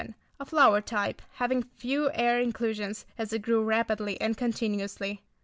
[0.39, 5.21] A flower type, having few air inclusions, as it grew rapidly and continuously.